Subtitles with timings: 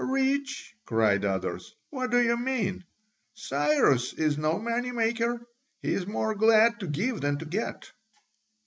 [0.03, 2.83] "Rich?" cried others, "what do you mean?
[3.35, 5.39] Cyrus is no money maker:
[5.83, 7.91] he is more glad to give than to get."